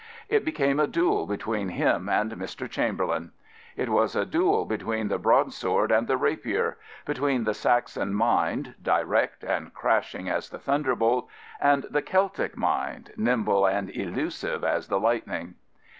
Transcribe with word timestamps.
It 0.29 0.43
became 0.43 0.79
a 0.79 0.87
duel 0.87 1.27
between 1.27 1.69
him 1.69 2.09
and 2.09 2.31
Mr. 2.31 2.67
Chamberlain. 2.67 3.33
Prophets, 3.33 3.33
Priests, 3.35 3.75
and 3.77 3.77
Kings 3.77 3.87
It 3.87 3.91
was 3.91 4.15
a 4.15 4.25
duel 4.25 4.65
between 4.65 5.07
the 5.09 5.19
broad 5.19 5.53
sword 5.53 5.91
and 5.91 6.07
the 6.07 6.17
rapier— 6.17 6.79
^between 7.05 7.45
the 7.45 7.53
Saxon 7.53 8.11
mind, 8.15 8.73
direct 8.81 9.43
and 9.43 9.71
crashing 9.75 10.27
as 10.27 10.49
the 10.49 10.57
thunderbolt; 10.57 11.29
and 11.59 11.85
the 11.91 12.01
Celtic 12.01 12.57
mind, 12.57 13.11
nimble 13.15 13.67
and 13.67 13.89
e^sive 13.89 14.63
as 14.63 14.87
the 14.87 14.99
lightning. 14.99 15.53